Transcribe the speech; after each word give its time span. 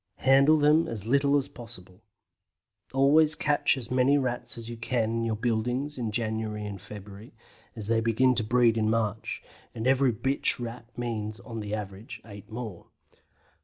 Handle 0.25 0.57
them 0.57 0.87
as 0.87 1.05
little 1.05 1.37
as 1.37 1.47
possible. 1.47 2.01
Always 2.91 3.35
catch 3.35 3.77
as 3.77 3.91
many 3.91 4.17
Rats 4.17 4.57
as 4.57 4.67
you 4.67 4.75
can 4.75 5.11
in 5.11 5.23
your 5.23 5.35
buildings 5.35 5.95
in 5.95 6.09
January 6.11 6.65
and 6.65 6.81
February, 6.81 7.35
as 7.75 7.85
they 7.85 8.01
begin 8.01 8.33
to 8.33 8.43
breed 8.43 8.79
in 8.79 8.89
March, 8.89 9.43
and 9.75 9.85
every 9.85 10.11
bitch 10.11 10.59
Rat 10.59 10.89
means, 10.97 11.39
on 11.41 11.59
the 11.59 11.75
average, 11.75 12.19
eight 12.25 12.49
more. 12.49 12.87